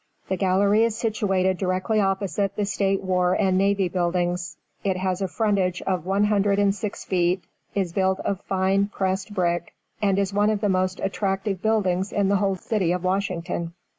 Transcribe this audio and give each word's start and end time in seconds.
The 0.29 0.35
gallery 0.35 0.83
is 0.83 0.97
situated 0.97 1.59
directly 1.59 1.99
opposite 1.99 2.55
the 2.55 2.65
State, 2.65 3.03
War, 3.03 3.35
and 3.35 3.55
Navy 3.55 3.87
buildings. 3.87 4.57
It 4.83 4.97
has 4.97 5.21
a 5.21 5.27
frontage 5.27 5.79
of 5.83 6.07
one 6.07 6.23
hundred 6.23 6.57
and 6.57 6.73
six 6.73 7.03
feet; 7.05 7.43
is 7.75 7.93
built 7.93 8.19
of 8.21 8.41
fine, 8.41 8.87
pressed 8.87 9.31
brick; 9.31 9.75
and 10.01 10.17
is 10.17 10.33
one 10.33 10.49
of 10.49 10.59
the 10.59 10.69
most 10.69 10.99
attractive 11.01 11.61
buildings 11.61 12.11
in 12.11 12.29
the 12.29 12.37
whole 12.37 12.55
City 12.55 12.91
of 12.93 13.03
Washington. 13.03 13.73